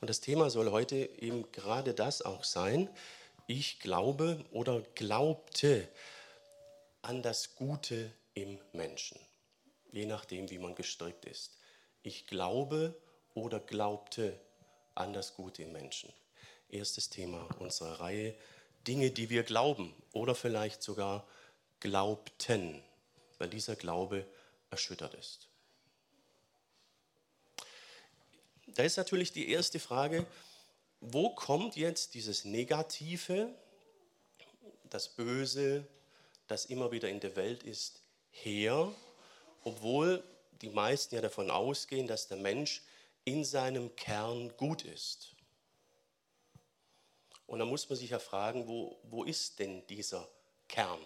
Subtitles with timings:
[0.00, 2.88] Und das Thema soll heute eben gerade das auch sein.
[3.46, 5.88] Ich glaube oder glaubte
[7.02, 9.18] an das Gute im Menschen,
[9.92, 11.58] je nachdem, wie man gestrickt ist.
[12.02, 12.94] Ich glaube
[13.34, 14.38] oder glaubte
[14.94, 16.12] an das Gute im Menschen.
[16.68, 18.34] Erstes Thema unserer Reihe.
[18.86, 21.26] Dinge, die wir glauben oder vielleicht sogar
[21.80, 22.82] glaubten,
[23.38, 24.26] weil dieser Glaube
[24.70, 25.48] erschüttert ist.
[28.74, 30.26] Da ist natürlich die erste Frage,
[31.00, 33.54] wo kommt jetzt dieses Negative,
[34.90, 35.86] das Böse,
[36.46, 38.92] das immer wieder in der Welt ist, her,
[39.62, 40.22] obwohl
[40.60, 42.82] die meisten ja davon ausgehen, dass der Mensch
[43.24, 45.34] in seinem Kern gut ist.
[47.46, 50.28] Und da muss man sich ja fragen, wo, wo ist denn dieser
[50.68, 51.00] Kern?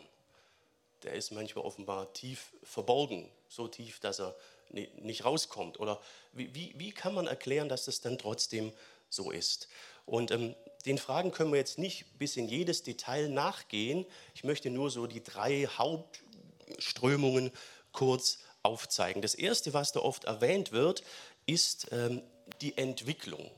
[1.02, 4.36] Der ist manchmal offenbar tief verborgen, so tief, dass er
[4.70, 5.80] nicht rauskommt.
[5.80, 6.00] Oder
[6.32, 8.72] wie, wie, wie kann man erklären, dass das dann trotzdem
[9.08, 9.68] so ist?
[10.04, 10.54] Und ähm,
[10.86, 14.06] den Fragen können wir jetzt nicht bis in jedes Detail nachgehen.
[14.34, 17.50] Ich möchte nur so die drei Hauptströmungen
[17.92, 19.22] kurz aufzeigen.
[19.22, 21.02] Das Erste, was da oft erwähnt wird,
[21.46, 22.22] ist ähm,
[22.60, 23.50] die Entwicklung.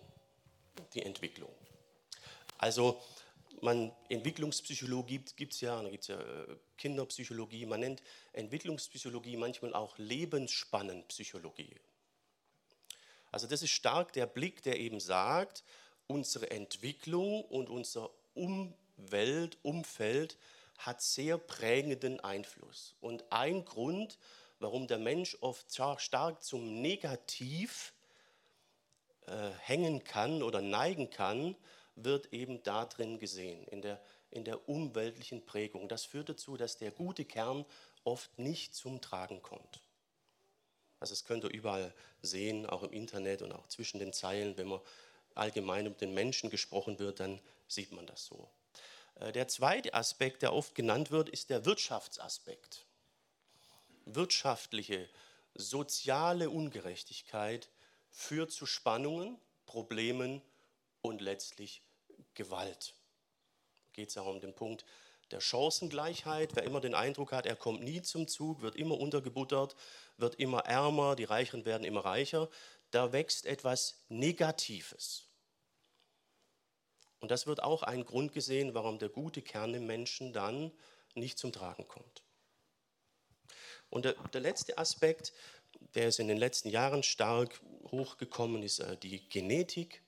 [0.95, 1.51] Die Entwicklung.
[2.59, 3.01] Also
[3.61, 9.75] man, Entwicklungspsychologie gibt es ja, da gibt es ja äh, Kinderpsychologie, man nennt Entwicklungspsychologie manchmal
[9.75, 11.77] auch Lebensspannenpsychologie.
[13.31, 15.63] Also das ist stark der Blick, der eben sagt,
[16.07, 20.39] unsere Entwicklung und unser Umwelt, Umfeld
[20.79, 22.97] hat sehr prägenden Einfluss.
[23.01, 24.19] Und ein Grund,
[24.59, 27.93] warum der Mensch oft stark zum Negativ
[29.27, 31.55] äh, hängen kann oder neigen kann,
[31.95, 35.89] wird eben darin gesehen, in der, in der umweltlichen Prägung.
[35.89, 37.65] Das führt dazu, dass der gute Kern
[38.05, 39.83] oft nicht zum Tragen kommt.
[41.01, 44.69] Also das könnt ihr überall sehen, auch im Internet und auch zwischen den Zeilen, wenn
[44.69, 44.81] man
[45.35, 48.51] allgemein um den Menschen gesprochen wird, dann sieht man das so.
[49.17, 52.85] Äh, der zweite Aspekt, der oft genannt wird, ist der Wirtschaftsaspekt.
[54.05, 55.09] Wirtschaftliche,
[55.55, 57.71] soziale Ungerechtigkeit
[58.11, 60.43] führt zu Spannungen, Problemen
[61.01, 61.83] und letztlich
[62.35, 62.95] Gewalt.
[63.93, 64.85] Geht es auch um den Punkt
[65.31, 66.55] der Chancengleichheit.
[66.55, 69.77] Wer immer den Eindruck hat, er kommt nie zum Zug, wird immer untergebuttert,
[70.17, 72.49] wird immer ärmer, die Reicheren werden immer reicher,
[72.91, 75.27] da wächst etwas Negatives.
[77.21, 80.73] Und das wird auch ein Grund gesehen, warum der gute Kern im Menschen dann
[81.15, 82.23] nicht zum Tragen kommt.
[83.91, 85.33] Und der, der letzte Aspekt,
[85.95, 90.03] der ist in den letzten Jahren stark hochgekommen, ist äh, die Genetik.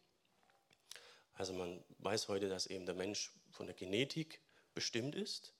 [1.35, 4.41] Also man weiß heute, dass eben der Mensch von der Genetik
[4.75, 5.55] bestimmt ist,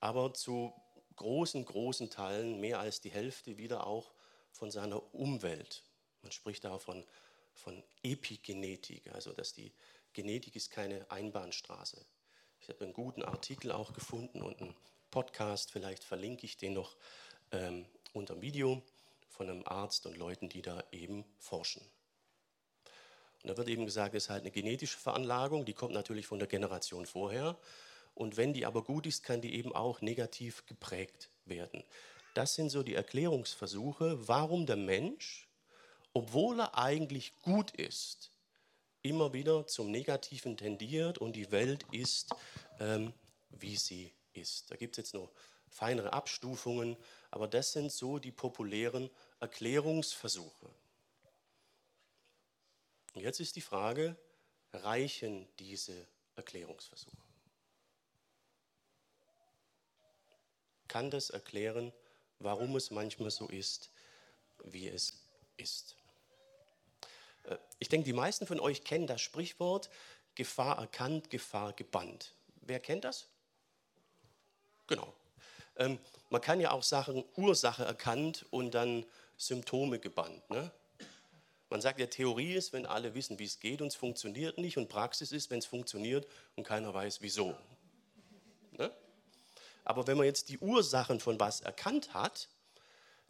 [0.00, 0.72] aber zu
[1.16, 4.12] großen, großen Teilen, mehr als die Hälfte, wieder auch
[4.50, 5.84] von seiner Umwelt.
[6.22, 7.04] Man spricht da von,
[7.54, 9.72] von Epigenetik, also dass die
[10.12, 12.04] Genetik ist keine Einbahnstraße.
[12.60, 14.76] Ich habe einen guten Artikel auch gefunden und einen
[15.10, 16.96] Podcast, vielleicht verlinke ich den noch
[17.50, 18.82] ähm, unter dem Video
[19.28, 21.82] von einem Arzt und Leuten, die da eben forschen.
[23.42, 26.38] Und da wird eben gesagt, es ist halt eine genetische Veranlagung, die kommt natürlich von
[26.38, 27.58] der Generation vorher.
[28.14, 31.82] Und wenn die aber gut ist, kann die eben auch negativ geprägt werden.
[32.34, 35.48] Das sind so die Erklärungsversuche, warum der Mensch,
[36.12, 38.30] obwohl er eigentlich gut ist,
[39.02, 42.34] immer wieder zum Negativen tendiert und die Welt ist,
[42.78, 43.12] ähm,
[43.50, 44.70] wie sie ist.
[44.70, 45.30] Da gibt es jetzt noch
[45.68, 46.96] feinere Abstufungen,
[47.30, 49.10] aber das sind so die populären
[49.40, 50.70] Erklärungsversuche.
[53.14, 54.16] Und jetzt ist die Frage,
[54.72, 56.06] reichen diese
[56.36, 57.16] Erklärungsversuche?
[60.88, 61.92] Kann das erklären,
[62.38, 63.90] warum es manchmal so ist,
[64.64, 65.14] wie es
[65.56, 65.96] ist?
[67.44, 69.90] Äh, ich denke, die meisten von euch kennen das Sprichwort
[70.34, 72.34] Gefahr erkannt, Gefahr gebannt.
[72.62, 73.26] Wer kennt das?
[74.86, 75.12] Genau.
[75.76, 75.98] Ähm,
[76.30, 79.04] man kann ja auch sagen, Ursache erkannt und dann
[79.36, 80.48] Symptome gebannt.
[80.48, 80.70] Ne?
[81.72, 84.76] Man sagt ja, Theorie ist, wenn alle wissen, wie es geht und es funktioniert nicht.
[84.76, 87.56] Und Praxis ist, wenn es funktioniert und keiner weiß, wieso.
[88.72, 88.92] Ne?
[89.82, 92.50] Aber wenn man jetzt die Ursachen von was erkannt hat,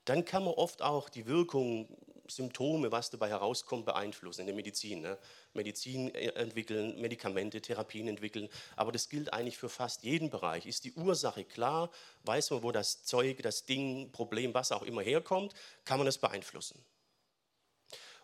[0.06, 1.87] dann kann man oft auch die Wirkung,
[2.26, 5.02] Symptome, was dabei herauskommt, beeinflussen in der Medizin.
[5.02, 5.16] Ne?
[5.55, 8.49] Medizin entwickeln, Medikamente, Therapien entwickeln.
[8.75, 10.66] Aber das gilt eigentlich für fast jeden Bereich.
[10.66, 11.93] Ist die Ursache klar?
[12.25, 15.55] Weiß man, wo das Zeug, das Ding, Problem, was auch immer herkommt?
[15.84, 16.84] Kann man das beeinflussen?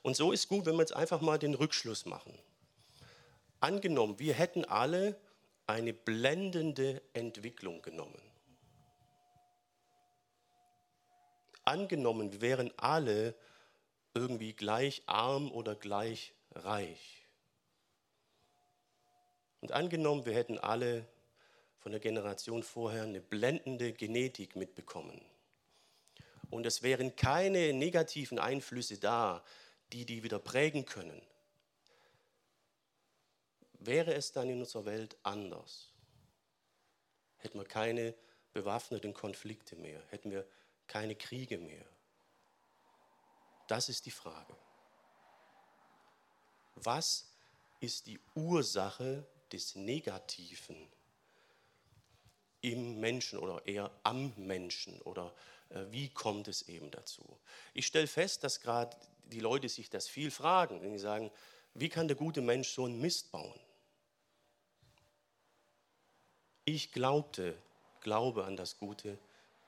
[0.02, 2.38] Und so ist gut, wenn wir jetzt einfach mal den Rückschluss machen.
[3.60, 5.18] Angenommen, wir hätten alle
[5.66, 8.22] eine blendende Entwicklung genommen.
[11.64, 13.34] Angenommen, wir wären alle
[14.14, 17.26] irgendwie gleich arm oder gleich reich.
[19.60, 21.06] Und angenommen, wir hätten alle
[21.78, 25.20] von der Generation vorher eine blendende Genetik mitbekommen.
[26.50, 29.44] Und es wären keine negativen Einflüsse da,
[29.92, 31.22] die die wieder prägen können.
[33.80, 35.92] Wäre es dann in unserer Welt anders?
[37.38, 38.14] Hätten wir keine
[38.52, 40.02] bewaffneten Konflikte mehr?
[40.10, 40.46] Hätten wir
[40.86, 41.84] keine Kriege mehr?
[43.68, 44.56] Das ist die Frage.
[46.74, 47.30] Was
[47.80, 50.90] ist die Ursache des Negativen
[52.60, 55.34] im Menschen oder eher am Menschen oder
[55.68, 57.38] äh, wie kommt es eben dazu?
[57.74, 58.96] Ich stelle fest, dass gerade
[59.28, 61.30] die Leute sich das viel fragen, wenn sie sagen,
[61.74, 63.58] wie kann der gute Mensch so einen Mist bauen?
[66.64, 67.56] Ich glaubte,
[68.00, 69.18] glaube an das Gute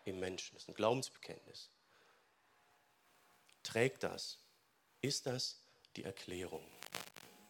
[0.04, 0.54] im Menschen.
[0.54, 1.70] Das ist ein Glaubensbekenntnis.
[3.62, 4.38] Trägt das?
[5.00, 5.62] Ist das
[5.96, 6.66] die Erklärung?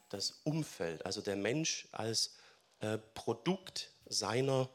[0.08, 2.36] Das Umfeld, also der Mensch als
[2.80, 4.68] äh, Produkt seiner,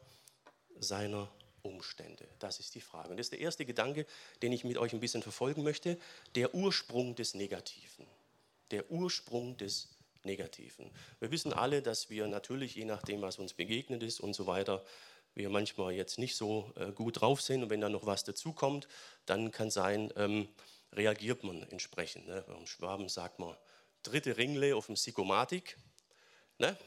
[0.78, 1.30] seiner
[1.66, 2.28] Umstände?
[2.40, 3.10] Das ist die Frage.
[3.10, 4.06] Und das ist der erste Gedanke,
[4.42, 5.98] den ich mit euch ein bisschen verfolgen möchte.
[6.36, 8.06] Der Ursprung des Negativen.
[8.72, 9.90] Der Ursprung des
[10.24, 10.92] Negativen.
[11.20, 14.84] Wir wissen alle, dass wir natürlich, je nachdem, was uns begegnet ist und so weiter,
[15.36, 17.64] wir manchmal jetzt nicht so äh, gut drauf sind.
[17.64, 18.88] Und wenn da noch was dazukommt,
[19.26, 20.48] dann kann sein, ähm,
[20.94, 22.28] reagiert man entsprechend.
[22.28, 22.44] Ne?
[22.58, 23.56] Im Schwaben sagt man,
[24.04, 25.78] dritte Ringle auf dem Psychomatik.
[26.58, 26.78] Ne?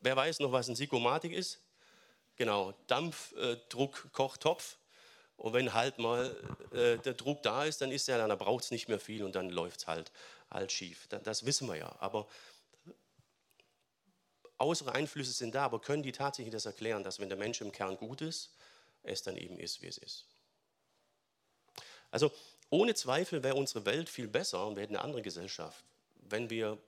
[0.00, 1.61] Wer weiß noch, was ein Psychomatik ist?
[2.36, 4.78] Genau, Dampfdruck, äh.
[5.36, 6.36] Und wenn halt mal
[6.72, 9.34] äh, der Druck da ist, dann ist er, dann braucht es nicht mehr viel und
[9.34, 10.12] dann läuft es halt,
[10.50, 11.08] halt schief.
[11.08, 11.96] Das, wissen wir ja.
[11.98, 12.28] Aber
[14.58, 17.72] äußere Einflüsse sind da, aber können die tatsächlich das erklären, dass wenn der Mensch im
[17.72, 18.54] Kern gut ist,
[19.02, 20.26] es dann eben ist, wie es ist.
[22.10, 22.30] Also
[22.70, 25.84] ohne Zweifel wäre unsere Welt viel besser und wir hätten eine andere Gesellschaft,
[26.14, 26.78] wenn wir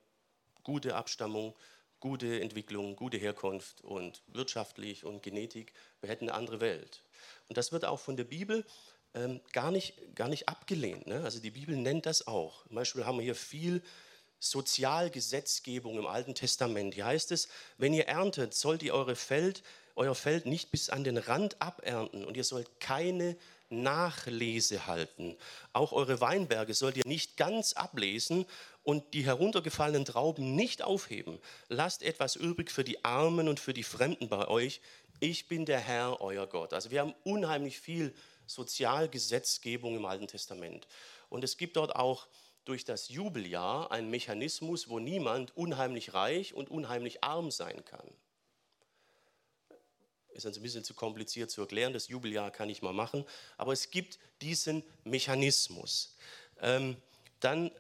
[0.63, 1.55] gute Abstammung,
[2.05, 5.73] gute Entwicklung, gute Herkunft und wirtschaftlich und Genetik,
[6.03, 7.03] wir hätten eine andere Welt.
[7.49, 8.67] Und das wird auch von der Bibel
[9.15, 11.07] ähm, gar, nicht, gar nicht abgelehnt.
[11.07, 11.23] Ne?
[11.25, 12.67] Also die Bibel nennt das auch.
[12.67, 13.83] Zum Beispiel haben wir hier viel
[14.39, 16.93] Sozialgesetzgebung im Alten Testament.
[16.93, 17.49] Hier heißt es,
[17.79, 19.63] wenn ihr erntet, sollt ihr eure Feld,
[19.97, 23.35] euer Feld nicht bis an den Rand abernten und ihr sollt keine
[23.71, 25.37] Nachlese halten.
[25.73, 28.47] Auch eure Weinberge sollt ihr nicht ganz ablesen
[28.83, 31.39] und die heruntergefallenen Trauben nicht aufheben.
[31.69, 34.81] Lasst etwas übrig für die Armen und für die Fremden bei euch.
[35.21, 36.73] Ich bin der Herr, euer Gott.
[36.73, 38.15] Also wir haben unheimlich viel
[38.47, 40.87] Sozialgesetzgebung im Alten Testament.
[41.31, 42.27] Und es gibt dort auch
[42.65, 48.09] durch das Jubeljahr einen Mechanismus, wo niemand unheimlich reich und unheimlich arm sein kann.
[50.35, 53.25] Ist ein bisschen zu kompliziert zu erklären, das Jubeljahr kann ich mal machen,
[53.57, 56.17] aber es gibt diesen Mechanismus.
[56.61, 56.97] Ähm,
[57.41, 57.71] dann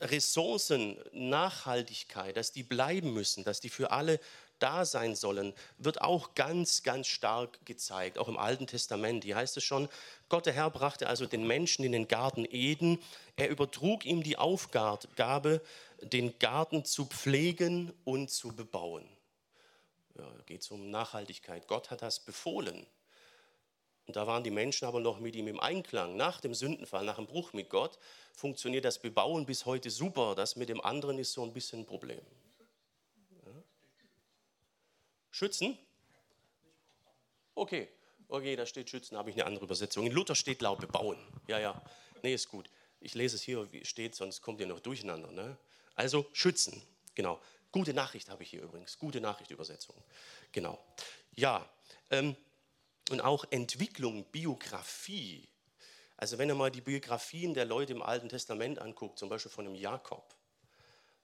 [0.00, 4.20] Ressourcen, Nachhaltigkeit, dass die bleiben müssen, dass die für alle
[4.58, 9.24] da sein sollen, wird auch ganz, ganz stark gezeigt, auch im Alten Testament.
[9.24, 9.88] Hier heißt es schon,
[10.28, 12.98] Gott der Herr brachte also den Menschen in den Garten Eden.
[13.36, 15.62] Er übertrug ihm die Aufgabe,
[16.00, 19.08] den Garten zu pflegen und zu bebauen.
[20.18, 21.66] Ja, geht es um Nachhaltigkeit.
[21.68, 22.86] Gott hat das befohlen.
[24.06, 26.16] Und da waren die Menschen aber noch mit ihm im Einklang.
[26.16, 27.98] Nach dem Sündenfall, nach dem Bruch mit Gott,
[28.34, 30.34] funktioniert das Bebauen bis heute super.
[30.34, 32.20] Das mit dem anderen ist so ein bisschen ein Problem.
[35.30, 35.78] Schützen?
[37.54, 37.88] Okay,
[38.28, 40.04] okay, da steht Schützen, habe ich eine andere Übersetzung.
[40.04, 41.18] In Luther steht laut bebauen.
[41.46, 41.82] Ja, ja,
[42.22, 42.68] nee, ist gut.
[43.00, 45.32] Ich lese es hier, wie steht, sonst kommt ihr noch durcheinander.
[45.32, 45.56] Ne?
[45.94, 46.82] Also schützen,
[47.14, 47.40] genau.
[47.72, 49.96] Gute Nachricht habe ich hier übrigens, gute Nachricht Übersetzung.
[50.52, 50.78] Genau.
[51.34, 51.68] Ja,
[52.10, 52.36] ähm,
[53.10, 55.48] und auch Entwicklung, Biografie.
[56.16, 59.66] Also wenn ihr mal die Biografien der Leute im Alten Testament anguckt, zum Beispiel von
[59.66, 60.34] einem Jakob,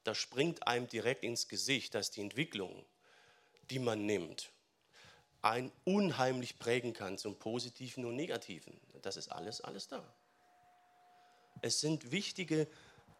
[0.03, 2.85] da springt einem direkt ins Gesicht, dass die Entwicklung
[3.69, 4.51] die man nimmt,
[5.41, 8.79] ein unheimlich prägen kann zum Positiven und Negativen.
[9.01, 10.03] Das ist alles, alles da.
[11.61, 12.67] Es sind wichtige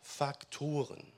[0.02, 1.12] Faktoren.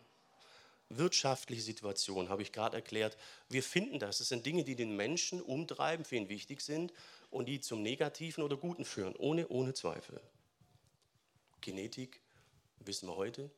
[0.98, 3.18] Wirtschaftliche Situation habe ich gerade erklärt.
[3.50, 4.20] Wir finden das.
[4.20, 6.94] Es sind Dinge, die den Menschen umtreiben, für ihn wichtig sind
[7.30, 10.22] und die zum Negativen oder Guten führen, ohne, ohne Zweifel.
[11.62, 12.22] Genetik
[12.80, 13.50] wissen wir heute.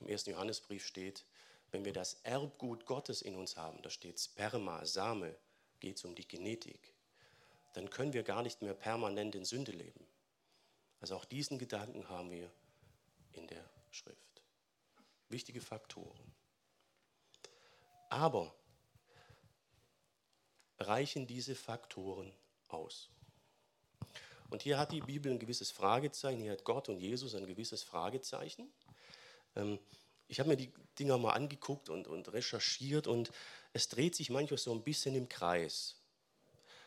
[0.00, 1.24] Im ersten Johannesbrief steht,
[1.72, 5.34] wenn wir das Erbgut Gottes in uns haben, da steht Sperma, Same,
[5.80, 6.92] geht es um die Genetik,
[7.72, 10.06] dann können wir gar nicht mehr permanent in Sünde leben.
[11.00, 12.50] Also auch diesen Gedanken haben wir
[13.32, 14.33] in der Schrift.
[15.34, 16.32] Wichtige Faktoren.
[18.08, 18.54] Aber
[20.78, 22.32] reichen diese Faktoren
[22.68, 23.10] aus?
[24.48, 27.82] Und hier hat die Bibel ein gewisses Fragezeichen, hier hat Gott und Jesus ein gewisses
[27.82, 28.72] Fragezeichen.
[29.56, 29.80] Ähm,
[30.28, 33.32] ich habe mir die Dinger mal angeguckt und, und recherchiert und
[33.72, 35.96] es dreht sich manchmal so ein bisschen im Kreis.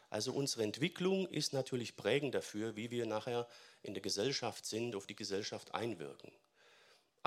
[0.09, 3.45] Also unsere Entwicklung ist natürlich prägend dafür, wie wir nachher
[3.83, 6.31] in der Gesellschaft sind, auf die Gesellschaft einwirken.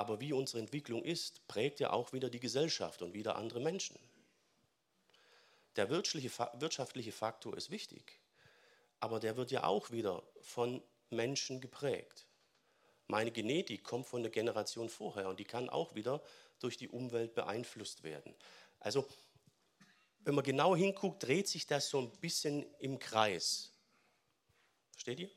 [0.01, 3.99] Aber wie unsere Entwicklung ist, prägt ja auch wieder die Gesellschaft und wieder andere Menschen.
[5.77, 8.19] Der wirtschaftliche Faktor ist wichtig,
[8.99, 12.25] aber der wird ja auch wieder von Menschen geprägt.
[13.09, 16.23] Meine Genetik kommt von der Generation vorher und die kann auch wieder
[16.61, 18.35] durch die Umwelt beeinflusst werden.
[18.79, 19.07] Also,
[20.21, 23.75] wenn man genau hinguckt, dreht sich das so ein bisschen im Kreis.
[24.93, 25.31] Versteht ihr?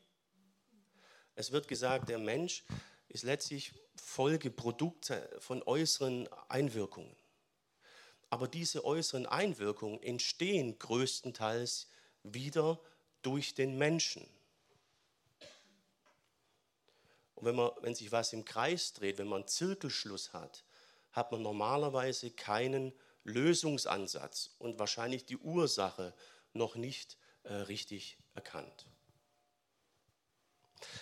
[1.36, 2.63] Es wird gesagt, der Mensch
[3.10, 7.16] ist letztlich Folgeprodukte von äußeren Einwirkungen.
[8.30, 11.88] Aber diese äußeren Einwirkungen entstehen größtenteils
[12.24, 12.80] wieder
[13.22, 14.28] durch den Menschen.
[17.36, 20.64] Und wenn, man, wenn sich was im Kreis dreht, wenn man einen Zirkelschluss hat,
[21.12, 22.94] hat man normalerweise keinen
[23.24, 26.14] Lösungsansatz und wahrscheinlich die Ursache
[26.54, 28.88] noch nicht äh, richtig erkannt.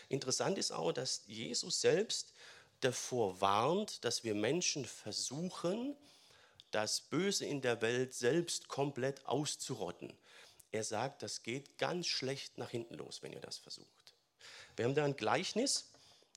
[0.09, 2.33] Interessant ist auch, dass Jesus selbst
[2.81, 5.95] davor warnt, dass wir Menschen versuchen,
[6.71, 10.13] das Böse in der Welt selbst komplett auszurotten.
[10.71, 14.13] Er sagt, das geht ganz schlecht nach hinten los, wenn ihr das versucht.
[14.75, 15.91] Wir haben da ein Gleichnis,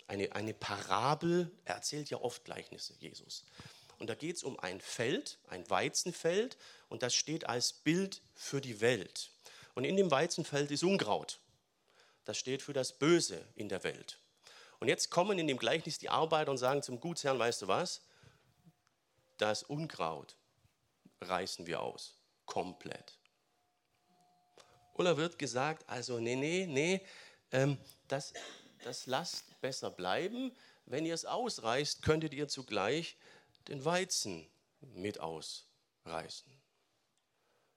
[0.08, 1.50] eine, eine Parabel.
[1.64, 3.44] Er erzählt ja oft Gleichnisse, Jesus.
[3.98, 6.56] Und da geht es um ein Feld, ein Weizenfeld,
[6.88, 9.30] und das steht als Bild für die Welt.
[9.74, 11.38] Und in dem Weizenfeld ist Unkraut.
[12.24, 14.18] Das steht für das Böse in der Welt.
[14.80, 18.02] Und jetzt kommen in dem Gleichnis die Arbeiter und sagen zum Gutsherrn, weißt du was?
[19.36, 20.36] Das Unkraut
[21.20, 22.16] reißen wir aus.
[22.46, 23.18] Komplett.
[24.96, 27.00] Da wird gesagt, also nee, nee, nee,
[27.50, 27.78] ähm,
[28.08, 28.32] das,
[28.84, 30.52] das lasst besser bleiben.
[30.86, 33.16] Wenn ihr es ausreißt, könntet ihr zugleich
[33.68, 34.46] den Weizen
[34.80, 36.52] mit ausreißen.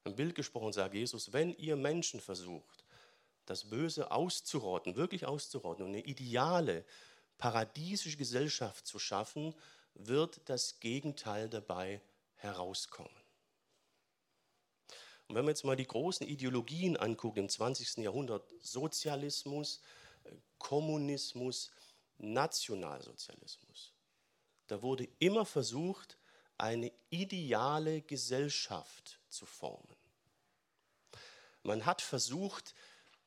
[0.03, 2.85] Im Bild gesprochen sagt Jesus, wenn ihr Menschen versucht,
[3.49, 6.85] das Böse auszurotten, wirklich auszurotten und eine ideale,
[7.37, 9.55] paradiesische Gesellschaft zu schaffen,
[9.95, 12.01] wird das Gegenteil dabei
[12.35, 13.09] herauskommen.
[15.27, 17.97] Und wenn wir jetzt mal die großen Ideologien angucken im 20.
[17.97, 19.81] Jahrhundert, Sozialismus,
[20.57, 21.71] Kommunismus,
[22.17, 23.93] Nationalsozialismus,
[24.67, 26.17] da wurde immer versucht,
[26.57, 29.95] eine ideale Gesellschaft zu formen.
[31.63, 32.73] Man hat versucht,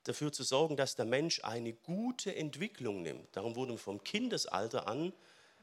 [0.04, 3.36] dafür zu sorgen, dass der Mensch eine gute Entwicklung nimmt.
[3.36, 5.12] Darum wurde vom Kindesalter an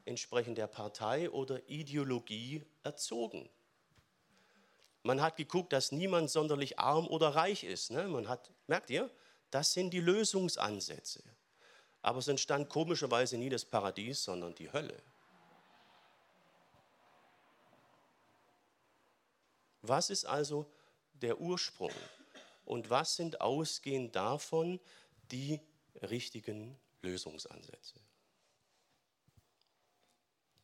[0.06, 3.50] entsprechend der Partei oder Ideologie erzogen.
[5.04, 7.92] Man hat geguckt, dass niemand sonderlich arm oder reich ist.
[7.92, 8.08] Ne?
[8.08, 9.10] Man hat, merkt ihr,
[9.52, 11.24] das sind die Lösungsansätze.
[12.02, 15.02] Aber es entstand komischerweise nie das Paradies, sondern die Hölle.
[19.82, 20.66] Was ist also
[21.14, 21.92] der Ursprung?
[22.68, 24.80] Und was sind ausgehend davon
[25.32, 25.62] die
[26.02, 28.00] richtigen Lösungsansätze.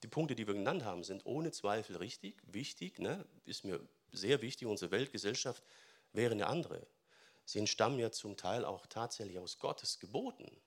[0.04, 3.26] Die Punkte, die wir genannt haben, sind ohne Zweifel richtig, wichtig, ne?
[3.46, 3.80] ist mir
[4.12, 4.68] sehr wichtig.
[4.68, 5.64] Unsere Weltgesellschaft
[6.12, 6.86] wäre eine andere.
[7.46, 10.62] Sie entstammen ja zum Teil auch tatsächlich aus Gottes Geboten.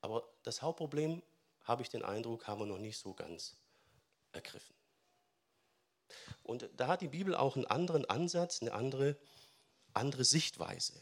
[0.00, 1.22] Aber das Hauptproblem,
[1.62, 3.56] habe ich den Eindruck, haben wir noch nicht so ganz
[4.30, 4.76] ergriffen.
[6.44, 9.16] Und da hat die Bibel auch einen anderen Ansatz, eine andere
[9.94, 10.94] andere Sichtweise.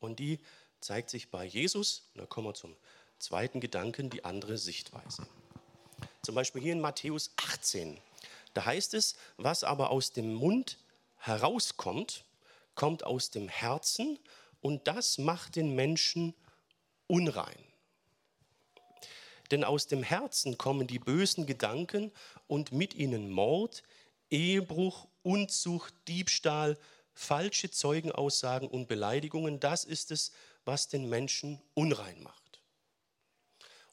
[0.00, 0.40] Und die
[0.80, 2.10] zeigt sich bei Jesus.
[2.14, 2.76] Da kommen wir zum
[3.18, 5.26] zweiten Gedanken, die andere Sichtweise.
[6.22, 7.98] Zum Beispiel hier in Matthäus 18.
[8.54, 10.78] Da heißt es, was aber aus dem Mund
[11.16, 12.24] herauskommt,
[12.74, 14.18] kommt aus dem Herzen
[14.60, 16.34] und das macht den Menschen
[17.06, 17.64] unrein.
[19.50, 22.12] Denn aus dem Herzen kommen die bösen Gedanken
[22.46, 23.82] und mit ihnen Mord,
[24.30, 26.78] Ehebruch, Unzucht, Diebstahl,
[27.16, 30.32] falsche Zeugenaussagen und Beleidigungen, das ist es,
[30.64, 32.62] was den Menschen unrein macht.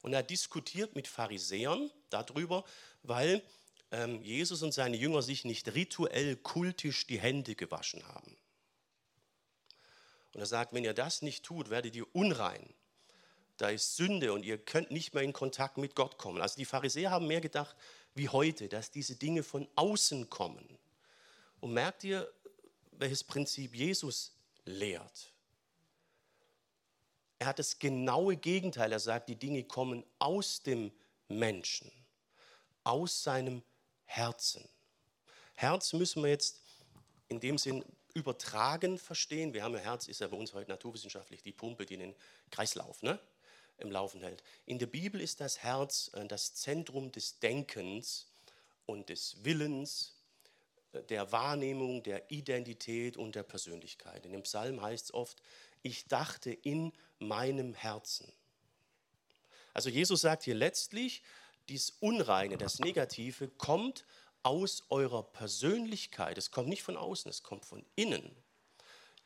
[0.02, 2.64] Und er diskutiert mit Pharisäern darüber,
[3.02, 3.42] weil
[3.90, 8.36] ähm, Jesus und seine Jünger sich nicht rituell kultisch die Hände gewaschen haben.
[10.34, 12.74] Und er sagt, wenn ihr das nicht tut, werdet ihr unrein.
[13.56, 16.42] Da ist Sünde und ihr könnt nicht mehr in Kontakt mit Gott kommen.
[16.42, 17.74] Also die Pharisäer haben mehr gedacht
[18.14, 20.78] wie heute, dass diese Dinge von außen kommen.
[21.60, 22.30] Und merkt ihr,
[23.04, 24.32] welches Prinzip Jesus
[24.64, 25.30] lehrt.
[27.38, 28.92] Er hat das genaue Gegenteil.
[28.92, 30.90] Er sagt, die Dinge kommen aus dem
[31.28, 31.92] Menschen,
[32.82, 33.62] aus seinem
[34.06, 34.66] Herzen.
[35.52, 36.62] Herz müssen wir jetzt
[37.28, 37.84] in dem Sinn
[38.14, 39.52] übertragen verstehen.
[39.52, 42.14] Wir haben ja Herz, ist ja bei uns heute naturwissenschaftlich die Pumpe, die den
[42.50, 43.18] Kreislauf ne,
[43.76, 44.42] im Laufen hält.
[44.64, 48.28] In der Bibel ist das Herz äh, das Zentrum des Denkens
[48.86, 50.13] und des Willens
[51.02, 54.24] der Wahrnehmung, der Identität und der Persönlichkeit.
[54.26, 55.42] In dem Psalm heißt es oft,
[55.82, 58.32] ich dachte in meinem Herzen.
[59.72, 61.22] Also Jesus sagt hier letztlich,
[61.68, 64.04] dies Unreine, das Negative kommt
[64.42, 66.38] aus eurer Persönlichkeit.
[66.38, 68.36] Es kommt nicht von außen, es kommt von innen.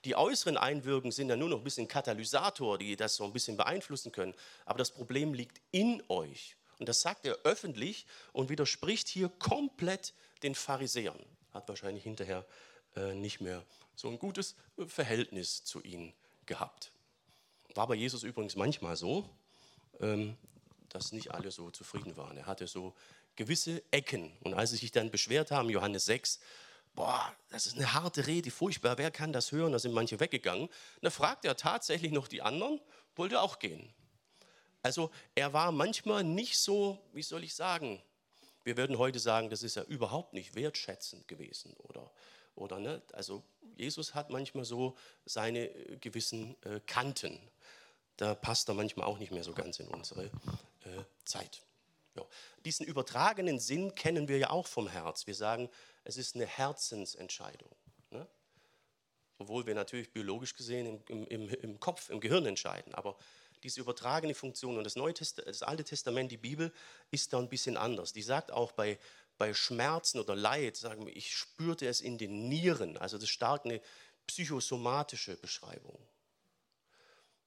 [0.05, 3.57] Die äußeren Einwirkungen sind ja nur noch ein bisschen Katalysator, die das so ein bisschen
[3.57, 4.35] beeinflussen können.
[4.65, 6.57] Aber das Problem liegt in euch.
[6.79, 11.19] Und das sagt er öffentlich und widerspricht hier komplett den Pharisäern.
[11.53, 12.45] Hat wahrscheinlich hinterher
[12.97, 13.65] äh, nicht mehr
[13.95, 16.13] so ein gutes Verhältnis zu ihnen
[16.47, 16.93] gehabt.
[17.75, 19.29] War bei Jesus übrigens manchmal so,
[20.01, 20.37] ähm,
[20.89, 22.37] dass nicht alle so zufrieden waren.
[22.37, 22.95] Er hatte so
[23.37, 24.37] gewisse Ecken.
[24.41, 26.41] Und als sie sich dann beschwert haben, Johannes 6,
[26.95, 29.73] boah, das ist eine harte Rede, furchtbar, wer kann das hören?
[29.73, 30.69] Da sind manche weggegangen.
[31.03, 32.81] Da fragt er tatsächlich noch die anderen,
[33.15, 33.93] wollte auch gehen.
[34.83, 38.03] Also er war manchmal nicht so, wie soll ich sagen,
[38.65, 42.11] wir würden heute sagen, das ist ja überhaupt nicht wertschätzend gewesen oder,
[42.55, 43.03] oder ne?
[43.13, 43.43] Also
[43.77, 47.39] Jesus hat manchmal so seine äh, gewissen äh, Kanten.
[48.17, 51.63] Da passt er manchmal auch nicht mehr so ganz in unsere äh, Zeit.
[52.17, 52.27] Ja.
[52.65, 55.27] Diesen übertragenen Sinn kennen wir ja auch vom Herz.
[55.27, 55.71] Wir sagen,
[56.05, 57.71] es ist eine Herzensentscheidung.
[58.11, 58.27] Ne?
[59.39, 62.93] Obwohl wir natürlich biologisch gesehen im, im, im Kopf, im Gehirn entscheiden.
[62.95, 63.17] Aber
[63.63, 66.73] diese übertragene Funktion und das, Neue Test das Alte Testament, die Bibel,
[67.11, 68.13] ist da ein bisschen anders.
[68.13, 68.99] Die sagt auch bei,
[69.37, 72.97] bei Schmerzen oder Leid, sagen wir, ich spürte es in den Nieren.
[72.97, 73.81] Also das ist stark eine
[74.27, 75.99] psychosomatische Beschreibung.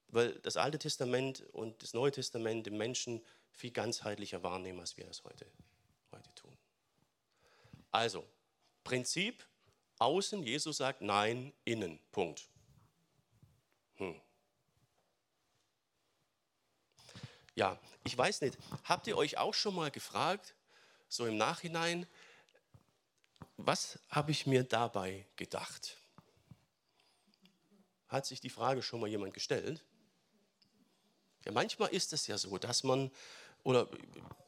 [0.08, 5.06] Weil das Alte Testament und das Neue Testament den Menschen viel ganzheitlicher wahrnehmen, als wir
[5.06, 5.46] das heute,
[6.10, 6.56] heute tun.
[7.90, 8.26] Also,
[8.84, 9.46] Prinzip,
[9.98, 12.48] außen, Jesus sagt nein, innen, Punkt.
[13.96, 14.20] Hm.
[17.54, 20.54] Ja, ich weiß nicht, habt ihr euch auch schon mal gefragt,
[21.08, 22.06] so im Nachhinein,
[23.58, 25.98] was habe ich mir dabei gedacht?
[28.08, 29.84] Hat sich die Frage schon mal jemand gestellt?
[31.44, 33.10] Ja, manchmal ist es ja so, dass man,
[33.64, 33.88] oder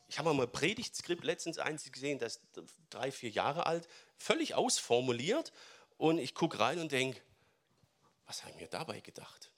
[0.09, 2.44] ich habe mal ein Predigtskript letztens eins gesehen, das ist
[2.90, 5.52] drei, vier Jahre alt, völlig ausformuliert
[5.98, 7.20] und ich gucke rein und denke,
[8.26, 9.53] was habe ich mir dabei gedacht?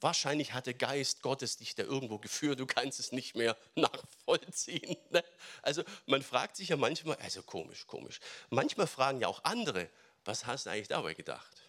[0.00, 4.96] Wahrscheinlich hat der Geist Gottes dich da irgendwo geführt, du kannst es nicht mehr nachvollziehen.
[5.10, 5.24] Ne?
[5.62, 8.20] Also man fragt sich ja manchmal, also komisch, komisch.
[8.50, 9.88] Manchmal fragen ja auch andere,
[10.24, 11.62] was hast du eigentlich dabei gedacht?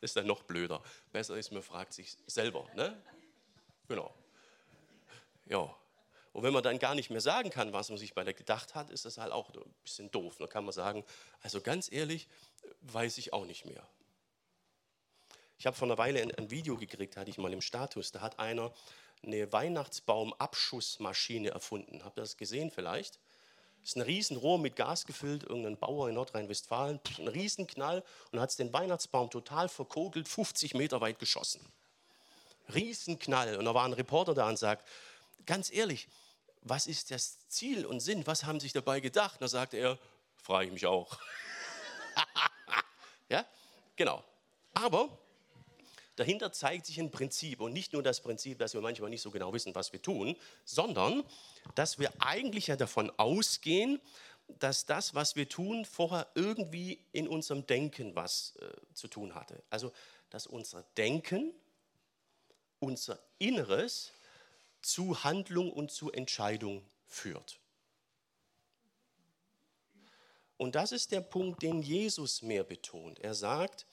[0.00, 0.82] Das ist dann noch blöder.
[1.12, 2.68] Besser ist, man fragt sich selber.
[2.74, 2.96] Ne?
[3.88, 4.14] Genau.
[5.46, 5.74] Ja.
[6.32, 8.74] Und wenn man dann gar nicht mehr sagen kann, was man sich bei der gedacht
[8.74, 10.36] hat, ist das halt auch ein bisschen doof.
[10.38, 11.04] Da kann man sagen,
[11.42, 12.28] also ganz ehrlich,
[12.82, 13.86] weiß ich auch nicht mehr.
[15.58, 18.12] Ich habe vor einer Weile ein, ein, Video gekriegt, hatte ich mal im Status.
[18.12, 18.72] Da hat einer
[19.24, 22.04] eine Weihnachtsbaumabschussmaschine erfunden.
[22.04, 23.18] Habt ihr das gesehen vielleicht?
[23.82, 28.72] Ist ein Riesenrohr mit Gas gefüllt, irgendein Bauer in Nordrhein-Westfalen, ein Riesenknall und hat den
[28.72, 31.60] Weihnachtsbaum total verkogelt, 50 Meter weit geschossen.
[32.72, 33.56] Riesenknall.
[33.56, 34.86] Und da war ein Reporter da und sagt,
[35.46, 36.06] ganz ehrlich,
[36.62, 38.24] was ist das Ziel und Sinn?
[38.26, 39.34] Was haben sich dabei gedacht?
[39.34, 39.98] Und da sagte er,
[40.36, 41.18] frage ich mich auch.
[43.28, 43.44] ja,
[43.96, 44.22] genau.
[44.74, 45.08] Aber
[46.18, 49.30] dahinter zeigt sich ein Prinzip und nicht nur das Prinzip, dass wir manchmal nicht so
[49.30, 51.22] genau wissen, was wir tun, sondern
[51.74, 54.00] dass wir eigentlich ja davon ausgehen,
[54.58, 59.62] dass das, was wir tun, vorher irgendwie in unserem Denken was äh, zu tun hatte.
[59.70, 59.92] Also,
[60.30, 61.52] dass unser Denken,
[62.80, 64.12] unser Inneres
[64.80, 67.60] zu Handlung und zu Entscheidung führt.
[70.56, 73.20] Und das ist der Punkt, den Jesus mehr betont.
[73.20, 73.86] Er sagt,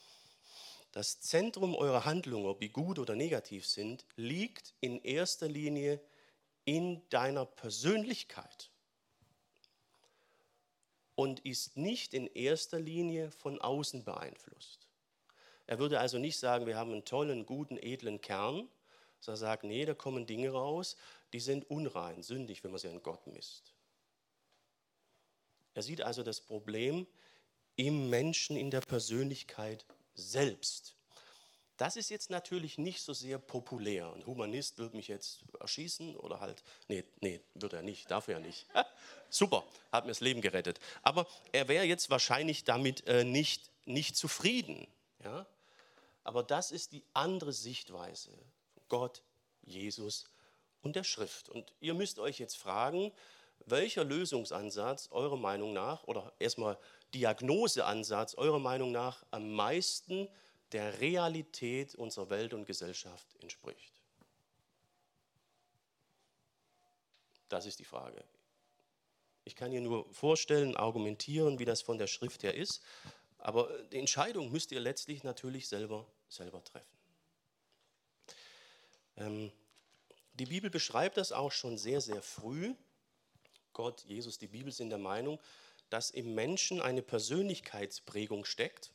[0.96, 6.00] das Zentrum eurer Handlungen, ob die gut oder negativ sind, liegt in erster Linie
[6.64, 8.72] in deiner Persönlichkeit
[11.16, 14.88] und ist nicht in erster Linie von außen beeinflusst.
[15.68, 18.70] Er würde also nicht sagen, wir haben einen tollen, guten, edlen Kern,
[19.20, 20.96] sondern sagt, nee, da kommen Dinge raus,
[21.34, 23.74] die sind unrein, sündig, wenn man sie an Gott misst.
[25.74, 27.06] Er sieht also das Problem
[27.76, 30.96] im Menschen, in der Persönlichkeit selbst.
[31.78, 34.12] Das ist jetzt natürlich nicht so sehr populär.
[34.14, 38.40] Ein Humanist wird mich jetzt erschießen oder halt, nee, nee, wird er nicht, darf er
[38.40, 38.66] nicht.
[39.30, 40.80] Super, hat mir das Leben gerettet.
[41.02, 44.88] Aber er wäre jetzt wahrscheinlich damit äh, nicht, nicht zufrieden.
[45.24, 45.46] Ja?
[46.24, 48.32] Aber das ist die andere Sichtweise.
[48.88, 49.22] Gott,
[49.64, 50.26] Jesus
[50.82, 51.50] und der Schrift.
[51.50, 53.12] Und ihr müsst euch jetzt fragen,
[53.66, 56.78] welcher Lösungsansatz eurer Meinung nach oder erstmal
[57.16, 60.28] Diagnoseansatz eurer Meinung nach am meisten
[60.74, 63.94] der Realität unserer Welt und Gesellschaft entspricht?
[67.48, 68.22] Das ist die Frage.
[69.46, 72.82] Ich kann hier nur vorstellen, argumentieren, wie das von der Schrift her ist.
[73.38, 76.98] Aber die Entscheidung müsst ihr letztlich natürlich selber, selber treffen.
[79.18, 79.52] Ähm,
[80.34, 82.74] die Bibel beschreibt das auch schon sehr, sehr früh.
[83.72, 85.40] Gott, Jesus, die Bibel sind der Meinung,
[85.90, 88.92] dass im Menschen eine Persönlichkeitsprägung steckt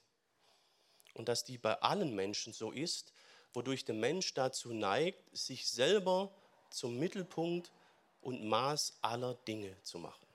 [1.14, 3.12] und dass die bei allen Menschen so ist,
[3.52, 6.32] wodurch der Mensch dazu neigt, sich selber
[6.70, 7.72] zum Mittelpunkt
[8.20, 10.26] und Maß aller Dinge zu machen.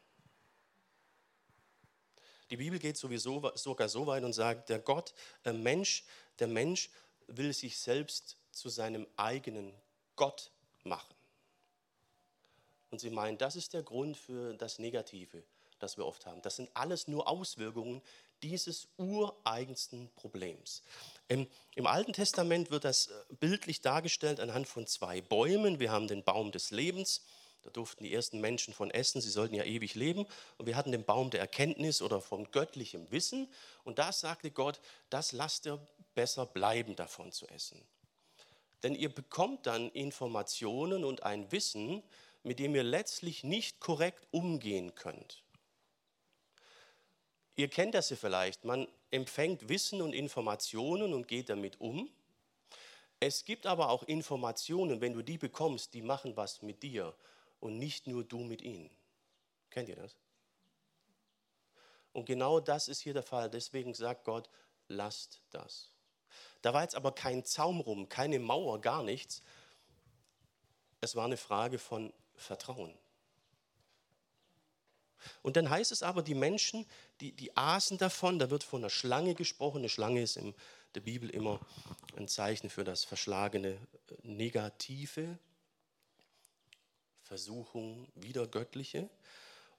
[2.50, 5.14] Die Bibel geht sowieso sogar so weit und sagt, der Gott,
[5.44, 6.04] der Mensch,
[6.40, 6.90] der Mensch
[7.28, 9.74] will sich selbst zu seinem eigenen
[10.16, 10.52] Gott
[10.84, 11.16] machen.
[12.92, 15.44] Und sie meinen, das ist der Grund für das Negative,
[15.80, 16.42] das wir oft haben.
[16.42, 18.02] Das sind alles nur Auswirkungen
[18.44, 20.84] dieses ureigensten Problems.
[21.28, 25.80] Im, Im, Alten Testament wird das äh, bildlich dargestellt anhand von zwei Bäumen.
[25.80, 27.24] Wir haben den Baum des Lebens,
[27.64, 30.28] da durften die ersten Menschen von essen, sie sollten ja ewig leben.
[30.58, 33.52] Und wir hatten den Baum der Erkenntnis oder von göttlichem Wissen.
[33.84, 35.80] Und da sagte Gott, das lasst ihr
[36.14, 37.82] besser bleiben, davon zu essen.
[38.84, 42.04] Denn ihr bekommt dann Informationen und ein Wissen,
[42.44, 45.45] mit dem ihr letztlich nicht korrekt umgehen könnt.
[47.56, 52.10] Ihr kennt das ja vielleicht, man empfängt Wissen und Informationen und geht damit um.
[53.20, 57.16] Es gibt aber auch Informationen, wenn du die bekommst, die machen was mit dir
[57.62, 58.90] und nicht nur du mit ihnen.
[59.70, 60.16] Kennt ihr das?
[62.12, 63.50] Und genau das ist hier der Fall.
[63.50, 64.50] Deswegen sagt Gott,
[64.88, 65.92] lasst das.
[66.62, 69.42] Da war jetzt aber kein Zaum rum, keine Mauer, gar nichts.
[71.02, 72.98] Es war eine Frage von Vertrauen.
[75.42, 76.86] Und dann heißt es aber, die Menschen,
[77.22, 79.80] die, die aßen davon, da wird von einer Schlange gesprochen.
[79.80, 80.54] Eine Schlange ist in
[80.94, 81.60] der Bibel immer
[82.16, 83.78] ein Zeichen für das verschlagene
[84.24, 85.38] Negative,
[87.22, 89.10] Versuchung, wieder göttliche.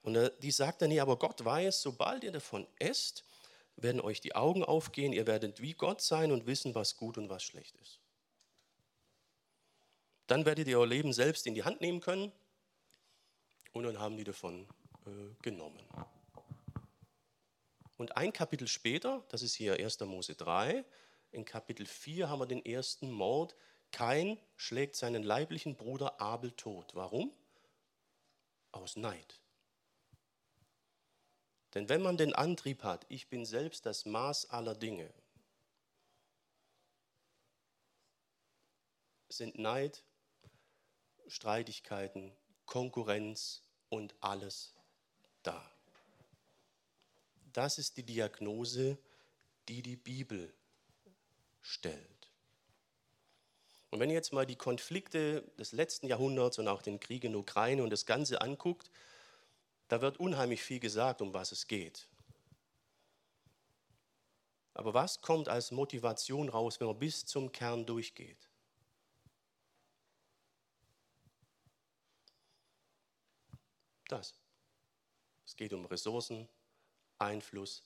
[0.03, 3.23] Und die sagt dann, nee, aber Gott weiß, sobald ihr davon esst,
[3.77, 7.29] werden euch die Augen aufgehen, ihr werdet wie Gott sein und wissen, was gut und
[7.29, 7.99] was schlecht ist.
[10.25, 12.31] Dann werdet ihr euer Leben selbst in die Hand nehmen können
[13.71, 14.67] und dann haben die davon
[15.41, 15.83] genommen.
[17.97, 19.99] Und ein Kapitel später, das ist hier 1.
[20.01, 20.85] Mose 3,
[21.31, 23.55] in Kapitel 4 haben wir den ersten Mord.
[23.91, 26.93] Kain schlägt seinen leiblichen Bruder Abel tot.
[26.95, 27.33] Warum?
[28.71, 29.41] Aus Neid.
[31.73, 35.13] Denn wenn man den Antrieb hat, ich bin selbst das Maß aller Dinge,
[39.29, 40.03] sind Neid,
[41.27, 42.31] Streitigkeiten,
[42.65, 44.76] Konkurrenz und alles
[45.47, 45.71] da.
[47.53, 48.97] Das ist die Diagnose,
[49.67, 50.53] die die Bibel
[51.61, 52.31] stellt.
[53.89, 57.35] Und wenn ihr jetzt mal die Konflikte des letzten Jahrhunderts und auch den Krieg in
[57.35, 58.91] Ukraine und das Ganze anguckt,
[59.87, 62.07] da wird unheimlich viel gesagt, um was es geht.
[64.73, 68.49] Aber was kommt als Motivation raus, wenn man bis zum Kern durchgeht?
[74.09, 74.35] Das.
[75.47, 76.47] Es geht um Ressourcen,
[77.17, 77.83] Einfluss,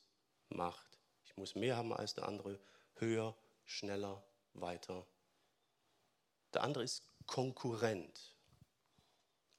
[0.50, 0.98] Macht.
[1.24, 2.60] Ich muss mehr haben als der andere,
[2.96, 4.22] höher, schneller,
[4.54, 5.06] weiter.
[6.54, 8.36] Der andere ist Konkurrent,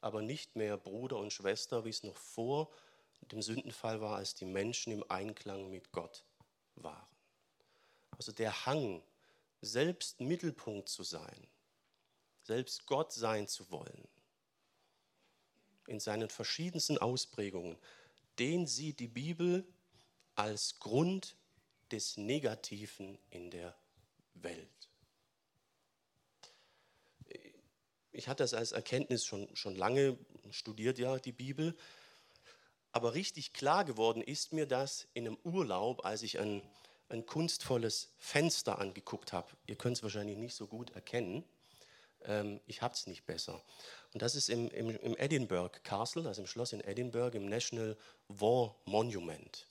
[0.00, 2.70] aber nicht mehr Bruder und Schwester, wie es noch vor
[3.30, 6.24] dem Sündenfall war, als die Menschen im Einklang mit Gott
[6.74, 7.06] waren.
[8.10, 9.02] Also der Hang,
[9.60, 11.46] selbst Mittelpunkt zu sein,
[12.42, 14.08] selbst Gott sein zu wollen,
[15.92, 17.76] in seinen verschiedensten Ausprägungen,
[18.38, 19.64] den sieht die Bibel
[20.35, 21.37] als Grund
[21.90, 23.76] des Negativen in der
[24.35, 24.88] Welt.
[28.11, 30.18] Ich hatte das als Erkenntnis schon, schon lange,
[30.50, 31.76] studiert ja die Bibel,
[32.92, 36.62] aber richtig klar geworden ist mir das in einem Urlaub, als ich ein,
[37.09, 39.48] ein kunstvolles Fenster angeguckt habe.
[39.66, 41.44] Ihr könnt es wahrscheinlich nicht so gut erkennen.
[42.24, 43.62] Ähm, ich habe es nicht besser.
[44.12, 47.96] Und das ist im, im, im Edinburgh Castle, also im Schloss in Edinburgh, im National
[48.29, 49.66] War Monument.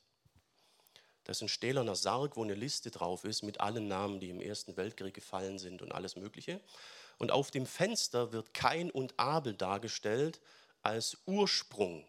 [1.24, 4.42] Das ist ein stählerner Sarg, wo eine Liste drauf ist mit allen Namen, die im
[4.42, 6.60] Ersten Weltkrieg gefallen sind und alles Mögliche.
[7.20, 10.42] Und auf dem Fenster wird Kain und Abel dargestellt
[10.82, 12.08] als Ursprung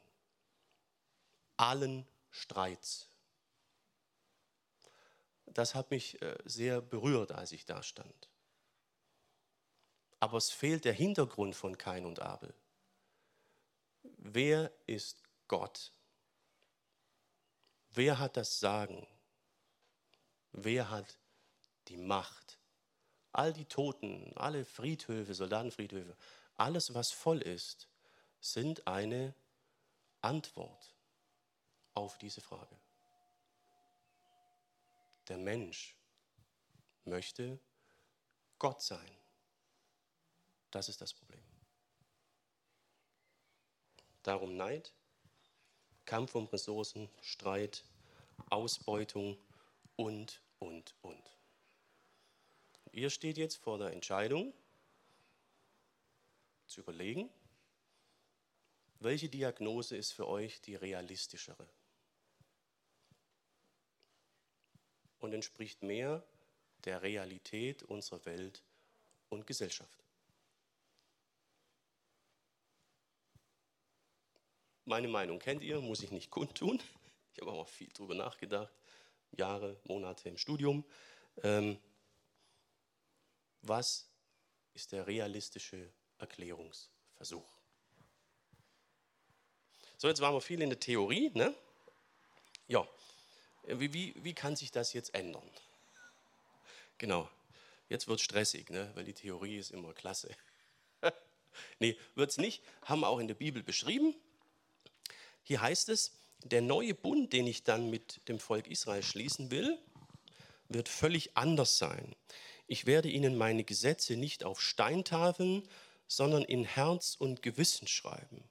[1.58, 3.08] allen Streits.
[5.44, 8.31] Das hat mich äh, sehr berührt, als ich da stand
[10.22, 12.54] aber es fehlt der Hintergrund von Kain und Abel.
[14.18, 15.92] Wer ist Gott?
[17.90, 19.04] Wer hat das Sagen?
[20.52, 21.18] Wer hat
[21.88, 22.60] die Macht?
[23.32, 26.16] All die Toten, alle Friedhöfe, Soldatenfriedhöfe,
[26.54, 27.88] alles, was voll ist,
[28.40, 29.34] sind eine
[30.20, 30.94] Antwort
[31.94, 32.78] auf diese Frage.
[35.26, 35.96] Der Mensch
[37.04, 37.58] möchte
[38.60, 39.21] Gott sein.
[40.72, 41.40] Das ist das Problem.
[44.24, 44.92] Darum Neid,
[46.04, 47.84] Kampf um Ressourcen, Streit,
[48.50, 49.38] Ausbeutung
[49.96, 51.38] und, und, und.
[52.90, 54.52] Ihr steht jetzt vor der Entscheidung,
[56.66, 57.28] zu überlegen,
[58.98, 61.68] welche Diagnose ist für euch die realistischere
[65.18, 66.24] und entspricht mehr
[66.84, 68.62] der Realität unserer Welt
[69.28, 70.01] und Gesellschaft.
[74.84, 76.82] Meine Meinung kennt ihr, muss ich nicht kundtun.
[77.32, 78.72] Ich habe auch viel darüber nachgedacht,
[79.30, 80.84] Jahre, Monate im Studium.
[81.44, 81.78] Ähm,
[83.62, 84.08] was
[84.74, 87.48] ist der realistische Erklärungsversuch?
[89.98, 91.30] So, jetzt waren wir viel in der Theorie.
[91.32, 91.54] Ne?
[92.66, 92.84] Ja,
[93.68, 95.48] wie, wie, wie kann sich das jetzt ändern?
[96.98, 97.30] Genau,
[97.88, 98.90] jetzt wird es stressig, ne?
[98.94, 100.34] weil die Theorie ist immer klasse.
[101.78, 104.16] nee, wird es nicht, haben wir auch in der Bibel beschrieben.
[105.42, 106.12] Hier heißt es,
[106.44, 109.78] der neue Bund, den ich dann mit dem Volk Israel schließen will,
[110.68, 112.14] wird völlig anders sein.
[112.66, 115.68] Ich werde ihnen meine Gesetze nicht auf Steintafeln,
[116.08, 118.44] sondern in Herz und Gewissen schreiben.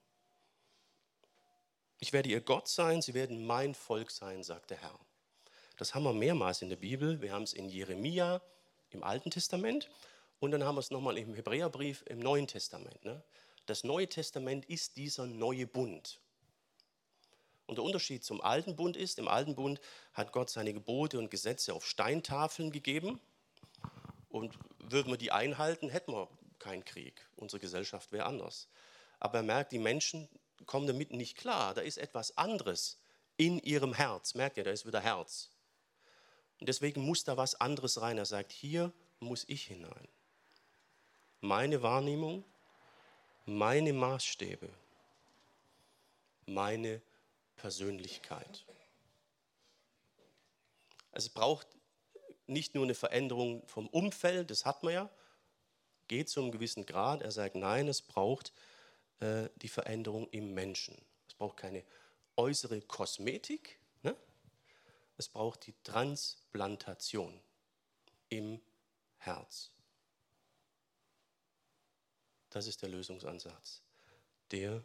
[1.99, 4.99] Ich werde ihr Gott sein, sie werden mein Volk sein, sagt der Herr.
[5.77, 7.21] Das haben wir mehrmals in der Bibel.
[7.21, 8.41] Wir haben es in Jeremia
[8.89, 9.89] im Alten Testament
[10.39, 13.04] und dann haben wir es nochmal im Hebräerbrief im Neuen Testament.
[13.06, 13.23] Ne?
[13.65, 16.19] Das Neue Testament ist dieser neue Bund.
[17.71, 19.79] Und der Unterschied zum alten Bund ist, im alten Bund
[20.12, 23.21] hat Gott seine Gebote und Gesetze auf Steintafeln gegeben.
[24.27, 26.27] Und würden wir die einhalten, hätten wir
[26.60, 27.25] keinen Krieg.
[27.38, 28.67] Unsere Gesellschaft wäre anders.
[29.21, 30.27] Aber er merkt, die Menschen
[30.65, 31.73] kommen damit nicht klar.
[31.73, 32.97] Da ist etwas anderes
[33.38, 34.36] in ihrem Herz.
[34.36, 35.49] Merkt ihr, da ist wieder Herz.
[36.60, 38.17] Und deswegen muss da was anderes rein.
[38.17, 40.10] Er sagt, hier muss ich hinein.
[41.39, 42.43] Meine Wahrnehmung,
[43.45, 44.67] meine Maßstäbe,
[46.45, 47.01] meine
[47.62, 48.65] Persönlichkeit.
[51.12, 51.67] Also es braucht
[52.47, 55.10] nicht nur eine Veränderung vom Umfeld, das hat man ja,
[56.08, 57.21] geht zu einem gewissen Grad.
[57.21, 58.52] Er sagt, nein, es braucht
[59.19, 60.97] äh, die Veränderung im Menschen.
[61.28, 61.86] Es braucht keine
[62.36, 64.15] äußere Kosmetik, ne?
[65.17, 67.39] es braucht die Transplantation
[68.30, 68.60] im
[69.17, 69.69] Herz.
[72.50, 73.84] Das ist der Lösungsansatz
[74.50, 74.84] der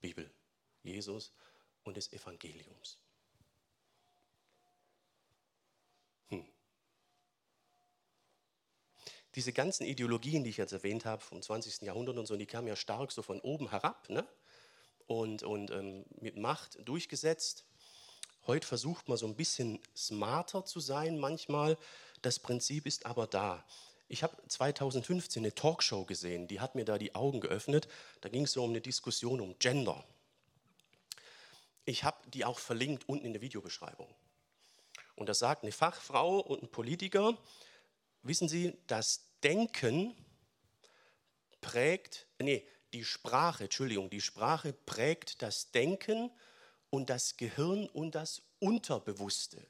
[0.00, 0.30] Bibel.
[0.82, 1.32] Jesus
[1.88, 2.98] und des Evangeliums.
[6.28, 6.46] Hm.
[9.34, 11.82] Diese ganzen Ideologien, die ich jetzt erwähnt habe, vom 20.
[11.82, 14.26] Jahrhundert und so, die kamen ja stark so von oben herab ne?
[15.06, 17.64] und, und ähm, mit Macht durchgesetzt.
[18.46, 21.76] Heute versucht man so ein bisschen smarter zu sein manchmal.
[22.22, 23.64] Das Prinzip ist aber da.
[24.08, 27.88] Ich habe 2015 eine Talkshow gesehen, die hat mir da die Augen geöffnet.
[28.22, 30.02] Da ging es so um eine Diskussion um Gender.
[31.88, 34.14] Ich habe die auch verlinkt unten in der Videobeschreibung.
[35.14, 37.38] Und da sagt eine Fachfrau und ein Politiker,
[38.22, 40.14] wissen Sie, das Denken
[41.62, 46.30] prägt, nee, die Sprache, Entschuldigung, die Sprache prägt das Denken
[46.90, 49.66] und das Gehirn und das Unterbewusste.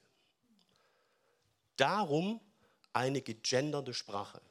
[1.77, 2.41] Darum
[2.95, 4.43] eine gegenderte Sprache.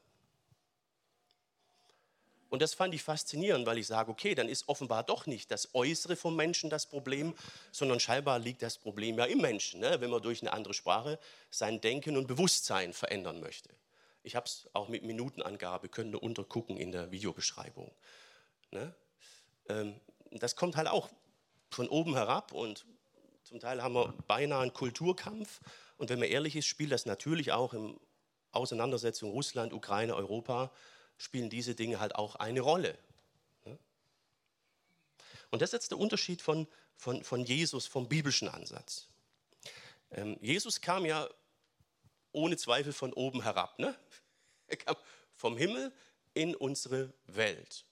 [2.49, 5.73] Und das fand ich faszinierend, weil ich sage, okay, dann ist offenbar doch nicht das
[5.73, 7.33] Äußere vom Menschen das Problem,
[7.71, 9.99] sondern scheinbar liegt das Problem ja im Menschen, ne?
[9.99, 13.69] wenn man durch eine andere Sprache sein Denken und Bewusstsein verändern möchte.
[14.23, 17.91] Ich habe es auch mit Minutenangabe, könnt ihr untergucken in der Videobeschreibung.
[18.71, 18.93] Ne?
[19.69, 19.99] Ähm,
[20.31, 21.09] das kommt halt auch
[21.69, 22.85] von oben herab und
[23.43, 25.61] zum Teil haben wir beinahe einen Kulturkampf.
[25.97, 27.97] Und wenn man ehrlich ist, spielt das natürlich auch in
[28.51, 30.71] Auseinandersetzung Russland, Ukraine, Europa
[31.17, 32.97] spielen diese Dinge halt auch eine Rolle.
[35.49, 39.07] Und das ist jetzt der Unterschied von, von, von Jesus, vom biblischen Ansatz.
[40.11, 41.27] Ähm, Jesus kam ja
[42.31, 43.79] ohne Zweifel von oben herab.
[43.79, 43.97] Ne?
[44.69, 44.97] Er kam
[45.33, 45.93] vom Himmel
[46.33, 47.85] in unsere Welt.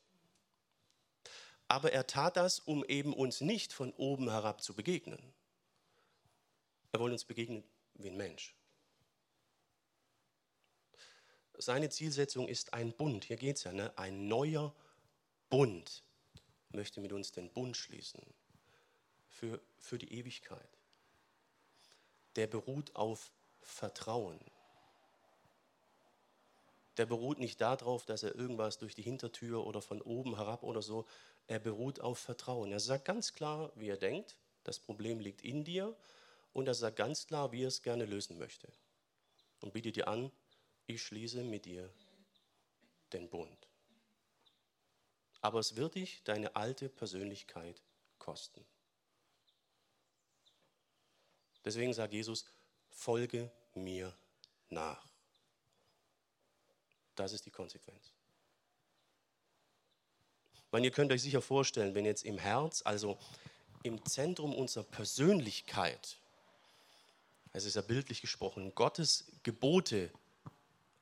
[1.70, 5.34] Aber er tat das, um eben uns nicht von oben herab zu begegnen.
[6.92, 8.54] Er wollte uns begegnen wie ein Mensch.
[11.58, 13.26] Seine Zielsetzung ist ein Bund.
[13.26, 13.91] Hier geht es ja, ne?
[13.98, 14.74] ein neuer
[15.50, 16.04] Bund.
[16.70, 18.22] möchte mit uns den Bund schließen
[19.30, 20.70] für, für die Ewigkeit.
[22.36, 24.39] Der beruht auf Vertrauen.
[26.98, 30.82] Der beruht nicht darauf, dass er irgendwas durch die Hintertür oder von oben herab oder
[30.82, 31.06] so,
[31.48, 32.72] er beruht auf Vertrauen.
[32.72, 35.96] Er sagt ganz klar, wie er denkt Das Problem liegt in dir
[36.54, 38.68] und er sagt ganz klar, wie er es gerne lösen möchte.
[39.62, 40.32] Und bietet dir an,
[40.88, 41.91] ich schließe mit dir
[43.13, 43.67] den Bund.
[45.41, 47.82] Aber es wird dich deine alte Persönlichkeit
[48.17, 48.65] kosten.
[51.63, 52.45] Deswegen sagt Jesus,
[52.89, 54.13] folge mir
[54.69, 55.08] nach.
[57.15, 58.12] Das ist die Konsequenz.
[60.71, 63.17] Weil ihr könnt euch sicher vorstellen, wenn jetzt im Herz, also
[63.84, 66.17] im Zentrum unserer Persönlichkeit,
[67.54, 70.12] es ist ja bildlich gesprochen, Gottes Gebote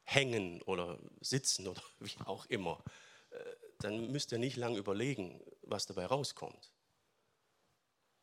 [0.04, 2.84] hängen oder sitzen oder wie auch immer,
[3.32, 3.39] äh,
[3.80, 6.72] dann müsst ihr nicht lange überlegen, was dabei rauskommt.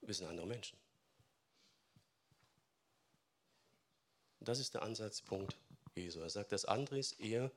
[0.01, 0.79] Wir sind andere Menschen.
[4.41, 5.57] Das ist der Ansatzpunkt
[5.95, 6.21] Jesu.
[6.21, 7.51] Er sagt, das andere ist eher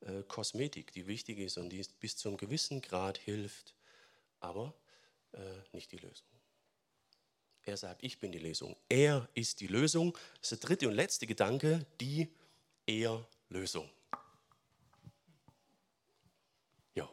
[0.00, 3.74] äh, Kosmetik, die wichtig ist und die bis zum gewissen Grad hilft,
[4.38, 4.74] aber
[5.32, 5.38] äh,
[5.72, 6.26] nicht die Lösung.
[7.64, 8.76] Er sagt, ich bin die Lösung.
[8.88, 10.16] Er ist die Lösung.
[10.40, 12.32] Das ist der dritte und letzte Gedanke, die
[13.52, 13.90] Er-Lösung.
[16.94, 17.08] Ja.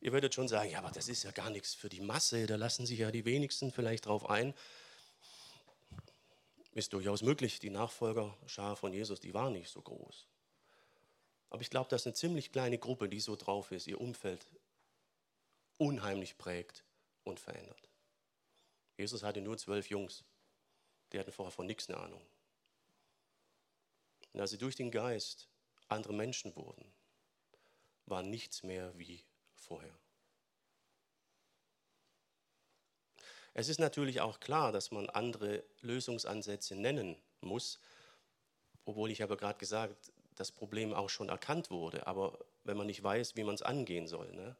[0.00, 2.56] Ihr würdet schon sagen, ja, aber das ist ja gar nichts für die Masse, da
[2.56, 4.54] lassen sich ja die wenigsten vielleicht drauf ein
[6.72, 7.58] ist durchaus möglich.
[7.58, 10.28] Die Nachfolgerschar von Jesus, die war nicht so groß.
[11.50, 14.46] Aber ich glaube, das ist eine ziemlich kleine Gruppe, die so drauf ist, ihr Umfeld
[15.78, 16.84] unheimlich prägt
[17.24, 17.90] und verändert.
[18.96, 20.24] Jesus hatte nur zwölf Jungs.
[21.12, 22.22] Die hatten vorher von nichts eine Ahnung.
[24.32, 25.48] Und als sie durch den Geist
[25.88, 26.92] andere Menschen wurden,
[28.06, 29.98] war nichts mehr wie vorher.
[33.52, 37.80] Es ist natürlich auch klar, dass man andere Lösungsansätze nennen muss,
[38.84, 42.06] obwohl ich aber gerade gesagt, das Problem auch schon erkannt wurde.
[42.06, 44.56] Aber wenn man nicht weiß, wie man es angehen soll, ne?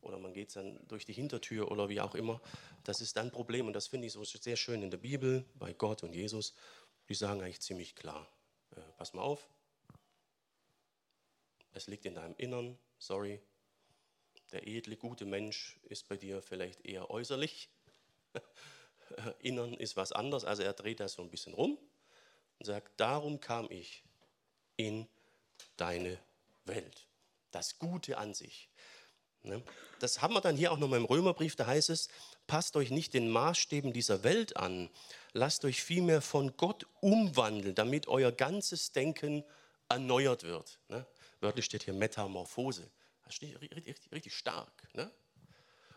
[0.00, 2.40] oder man geht dann durch die Hintertür oder wie auch immer,
[2.84, 3.66] das ist dann ein Problem.
[3.66, 6.54] Und das finde ich so sehr schön in der Bibel, bei Gott und Jesus.
[7.08, 8.28] Die sagen eigentlich ziemlich klar,
[8.76, 9.48] äh, pass mal auf,
[11.72, 13.40] es liegt in deinem Innern, sorry,
[14.52, 17.68] der edle, gute Mensch ist bei dir vielleicht eher äußerlich,
[19.40, 20.44] Innern ist was anderes.
[20.44, 21.78] Also er dreht das so ein bisschen rum
[22.58, 24.04] und sagt, darum kam ich
[24.76, 25.08] in
[25.76, 26.18] deine
[26.64, 27.06] Welt.
[27.50, 28.68] Das Gute an sich.
[29.42, 29.62] Ne?
[30.00, 32.08] Das haben wir dann hier auch nochmal im Römerbrief, da heißt es,
[32.46, 34.90] passt euch nicht den Maßstäben dieser Welt an,
[35.34, 39.44] lasst euch vielmehr von Gott umwandeln, damit euer ganzes Denken
[39.88, 40.78] erneuert wird.
[40.88, 41.04] Ne?
[41.40, 42.88] Wörtlich steht hier Metamorphose.
[43.24, 44.72] Das steht richtig, richtig, stark.
[44.94, 45.10] Ne?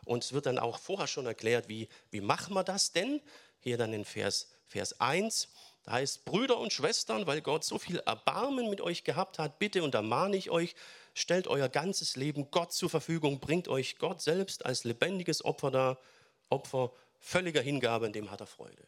[0.05, 3.21] Und es wird dann auch vorher schon erklärt, wie, wie machen wir das denn?
[3.59, 5.49] Hier dann in Vers, Vers 1,
[5.83, 9.83] da heißt, Brüder und Schwestern, weil Gott so viel Erbarmen mit euch gehabt hat, bitte
[9.83, 10.75] und ermahne ich euch,
[11.13, 15.99] stellt euer ganzes Leben Gott zur Verfügung, bringt euch Gott selbst als lebendiges Opfer dar,
[16.49, 18.83] Opfer völliger Hingabe, in dem hat er Freude.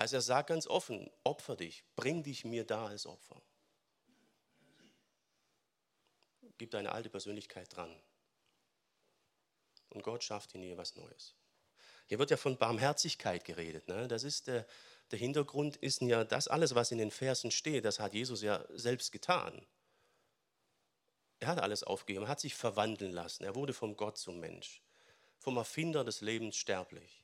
[0.00, 3.42] Also er sagt ganz offen, opfer dich, bring dich mir da als Opfer.
[6.56, 7.94] Gib deine alte Persönlichkeit dran
[9.90, 11.34] und Gott schafft in ihr was Neues.
[12.06, 13.88] Hier wird ja von Barmherzigkeit geredet.
[13.88, 14.08] Ne?
[14.08, 14.66] Das ist der,
[15.10, 18.64] der Hintergrund ist ja das alles, was in den Versen steht, das hat Jesus ja
[18.70, 19.66] selbst getan.
[21.40, 23.44] Er hat alles aufgegeben, hat sich verwandeln lassen.
[23.44, 24.80] Er wurde vom Gott zum Mensch,
[25.38, 27.22] vom Erfinder des Lebens sterblich.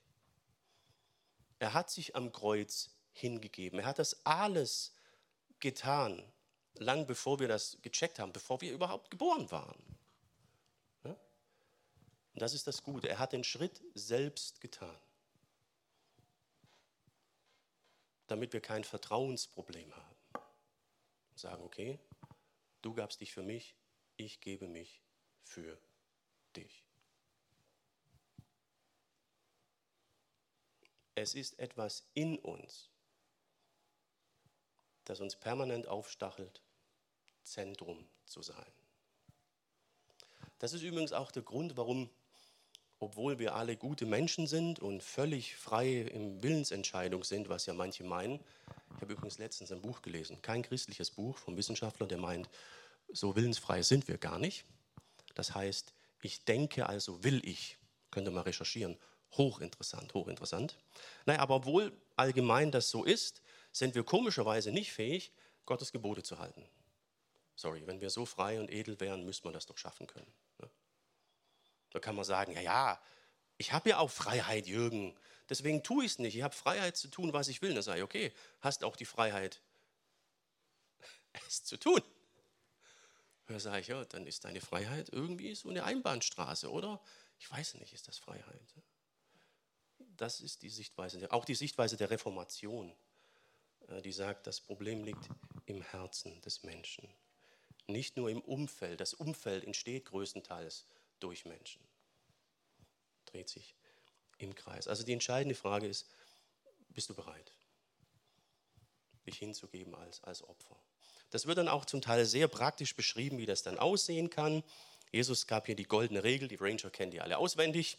[1.58, 3.78] Er hat sich am Kreuz hingegeben.
[3.80, 4.94] Er hat das alles
[5.58, 6.22] getan,
[6.74, 9.96] lang bevor wir das gecheckt haben, bevor wir überhaupt geboren waren.
[12.36, 13.08] Und das ist das Gute.
[13.08, 14.94] Er hat den Schritt selbst getan,
[18.26, 20.16] damit wir kein Vertrauensproblem haben.
[21.34, 21.98] Sagen, okay,
[22.82, 23.74] du gabst dich für mich,
[24.18, 25.02] ich gebe mich
[25.44, 25.80] für
[26.54, 26.85] dich.
[31.16, 32.90] Es ist etwas in uns,
[35.04, 36.62] das uns permanent aufstachelt,
[37.42, 38.70] Zentrum zu sein.
[40.58, 42.10] Das ist übrigens auch der Grund, warum
[42.98, 48.04] obwohl wir alle gute Menschen sind und völlig frei im Willensentscheidung sind, was ja manche
[48.04, 48.40] meinen.
[48.94, 52.48] Ich habe übrigens letztens ein Buch gelesen, kein christliches Buch vom Wissenschaftler, der meint,
[53.12, 54.64] so willensfrei sind wir gar nicht.
[55.34, 55.92] Das heißt,
[56.22, 57.78] ich denke, also will ich.
[58.10, 58.96] Könnt ihr mal recherchieren.
[59.36, 60.76] Hochinteressant, hochinteressant.
[61.26, 65.32] Naja, aber obwohl allgemein das so ist, sind wir komischerweise nicht fähig,
[65.66, 66.66] Gottes Gebote zu halten.
[67.56, 70.32] Sorry, wenn wir so frei und edel wären, müsste man das doch schaffen können.
[71.90, 73.00] Da kann man sagen, ja, ja,
[73.56, 75.18] ich habe ja auch Freiheit, Jürgen.
[75.48, 76.36] Deswegen tue ich es nicht.
[76.36, 77.72] Ich habe Freiheit zu tun, was ich will.
[77.72, 79.62] Dann sage ich, okay, hast auch die Freiheit,
[81.48, 82.02] es zu tun.
[83.46, 87.00] Da sage ich, ja, dann ist deine Freiheit irgendwie so eine Einbahnstraße, oder?
[87.38, 88.74] Ich weiß nicht, ist das Freiheit?
[90.16, 92.94] Das ist die Sichtweise, auch die Sichtweise der Reformation,
[93.88, 95.28] äh, die sagt, das Problem liegt
[95.66, 97.08] im Herzen des Menschen,
[97.86, 99.00] nicht nur im Umfeld.
[99.00, 100.86] Das Umfeld entsteht größtenteils
[101.20, 101.82] durch Menschen,
[103.26, 103.74] dreht sich
[104.38, 104.88] im Kreis.
[104.88, 106.06] Also die entscheidende Frage ist,
[106.88, 107.52] bist du bereit,
[109.26, 110.76] dich hinzugeben als, als Opfer?
[111.30, 114.62] Das wird dann auch zum Teil sehr praktisch beschrieben, wie das dann aussehen kann.
[115.12, 117.98] Jesus gab hier die goldene Regel, die Ranger kennen die alle auswendig.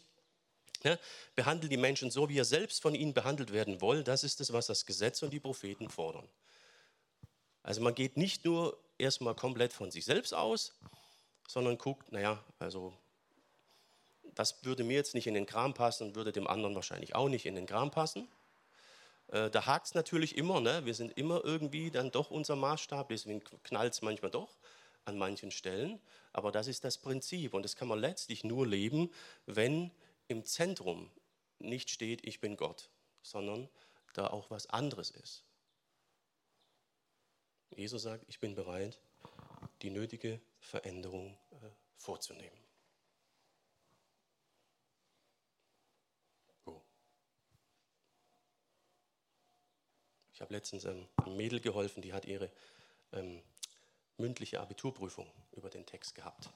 [0.84, 0.96] Ja,
[1.34, 4.06] behandelt die Menschen so, wie ihr selbst von ihnen behandelt werden wollt.
[4.06, 6.28] Das ist es, was das Gesetz und die Propheten fordern.
[7.64, 10.74] Also man geht nicht nur erstmal komplett von sich selbst aus,
[11.48, 12.92] sondern guckt, naja, also
[14.34, 17.44] das würde mir jetzt nicht in den Kram passen, würde dem anderen wahrscheinlich auch nicht
[17.44, 18.28] in den Kram passen.
[19.28, 20.84] Äh, da hakt es natürlich immer, ne?
[20.84, 24.56] wir sind immer irgendwie dann doch unser Maßstab, deswegen knallt es manchmal doch
[25.04, 26.00] an manchen Stellen.
[26.32, 29.10] Aber das ist das Prinzip und das kann man letztlich nur leben,
[29.46, 29.90] wenn
[30.28, 31.10] im Zentrum
[31.58, 32.90] nicht steht, ich bin Gott,
[33.22, 33.68] sondern
[34.14, 35.44] da auch was anderes ist.
[37.76, 39.00] Jesus sagt, ich bin bereit,
[39.82, 42.58] die nötige Veränderung äh, vorzunehmen.
[50.38, 52.48] Ich habe letztens ähm, einem Mädel geholfen, die hat ihre
[53.10, 53.42] ähm,
[54.18, 56.48] mündliche Abiturprüfung über den Text gehabt.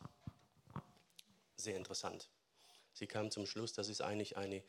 [1.56, 2.28] Sehr interessant.
[2.95, 4.62] Sie kam zum Schluss, das ist eigentlich eine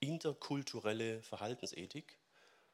[0.00, 2.18] interkulturelle Verhaltensethik,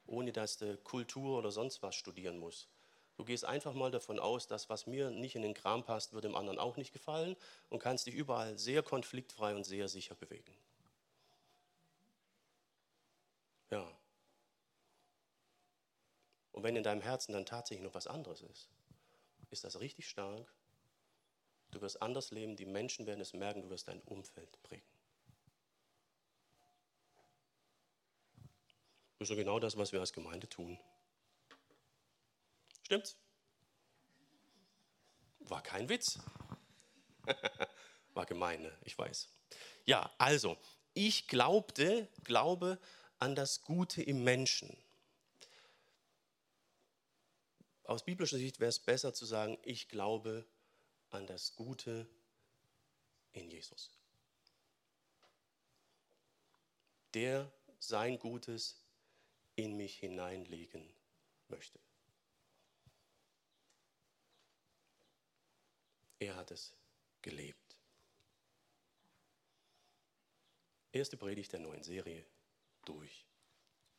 [0.06, 2.68] ohne dass du Kultur oder sonst was studieren musst.
[3.16, 6.24] Du gehst einfach mal davon aus, dass was mir nicht in den Kram passt, wird
[6.24, 7.36] dem anderen auch nicht gefallen
[7.68, 10.54] und kannst dich überall sehr konfliktfrei und sehr sicher bewegen.
[13.70, 13.88] Ja,
[16.52, 18.68] und wenn in deinem Herzen dann tatsächlich noch was anderes ist,
[19.50, 20.52] ist das richtig stark.
[21.72, 24.91] Du wirst anders leben, die Menschen werden es merken, du wirst dein Umfeld prägen.
[29.22, 30.76] Das ist so genau das, was wir als Gemeinde tun.
[32.82, 33.16] Stimmt's?
[35.38, 36.18] War kein Witz.
[38.14, 38.76] War gemein, ne?
[38.84, 39.28] ich weiß.
[39.84, 40.58] Ja, also,
[40.92, 42.80] ich glaubte, glaube
[43.20, 44.76] an das Gute im Menschen.
[47.84, 50.44] Aus biblischer Sicht wäre es besser zu sagen, ich glaube
[51.10, 52.08] an das Gute
[53.34, 53.92] in Jesus.
[57.14, 58.81] Der sein Gutes
[59.56, 60.92] in mich hineinlegen
[61.48, 61.78] möchte.
[66.18, 66.76] Er hat es
[67.20, 67.76] gelebt.
[70.92, 72.24] Erste Predigt der neuen Serie
[72.84, 73.26] durch.